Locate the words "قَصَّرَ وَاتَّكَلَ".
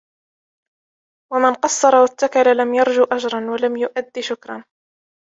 1.53-2.57